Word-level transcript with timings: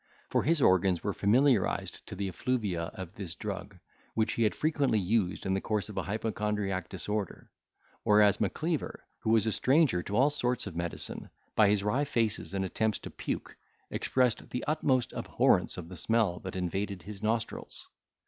For 0.31 0.41
his 0.41 0.63
organs 0.63 1.03
were 1.03 1.13
familiarised 1.13 2.03
to 2.07 2.15
the 2.15 2.27
effluvia 2.27 2.85
of 2.95 3.13
this 3.13 3.35
drug, 3.35 3.77
which 4.15 4.33
he 4.33 4.41
had 4.41 4.55
frequently 4.55 4.97
used 4.97 5.45
in 5.45 5.53
the 5.53 5.61
course 5.61 5.89
of 5.89 5.97
an 5.99 6.05
hypochondriac 6.05 6.89
disorder; 6.89 7.51
whereas 8.01 8.41
Macleaver, 8.41 9.05
who 9.19 9.29
was 9.29 9.45
a 9.45 9.51
stranger 9.51 10.01
to 10.01 10.15
all 10.15 10.31
sorts 10.31 10.65
of 10.65 10.75
medicine, 10.75 11.29
by 11.55 11.69
his 11.69 11.83
wry 11.83 12.03
faces 12.03 12.55
and 12.55 12.65
attempts 12.65 12.97
to 12.97 13.11
puke, 13.11 13.55
expressed 13.91 14.49
the 14.49 14.63
utmost 14.65 15.13
abhorrence 15.13 15.77
of 15.77 15.87
the 15.87 15.95
smell 15.95 16.39
that 16.39 16.55
invaded 16.55 17.03
his 17.03 17.21
nostrils. 17.21 17.87